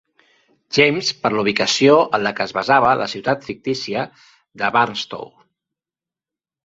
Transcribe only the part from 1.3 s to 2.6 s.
la ubicació en la que es